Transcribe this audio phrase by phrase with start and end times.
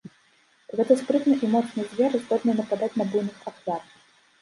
[0.79, 3.81] Гэта спрытны і моцны звер, здольны нападаць на буйных ахвяр.